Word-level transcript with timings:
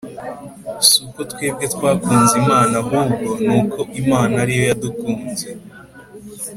si 0.87 0.95
uko 1.05 1.21
twebwe 1.31 1.65
twakunze 1.73 2.33
Imana 2.43 2.73
ahubwo 2.83 3.27
ni 3.45 3.53
uko 3.59 3.79
Imana 4.01 4.33
ari 4.43 4.53
yo 4.57 4.63
yadukunze, 4.69 5.47